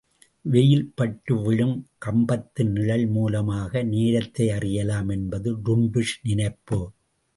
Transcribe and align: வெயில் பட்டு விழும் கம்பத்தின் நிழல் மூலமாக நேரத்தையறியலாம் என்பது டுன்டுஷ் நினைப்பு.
வெயில் 0.45 0.91
பட்டு 0.95 1.33
விழும் 1.41 1.75
கம்பத்தின் 2.05 2.71
நிழல் 2.71 3.07
மூலமாக 3.07 3.83
நேரத்தையறியலாம் 3.83 5.11
என்பது 5.11 5.57
டுன்டுஷ் 5.57 6.17
நினைப்பு. 6.21 6.79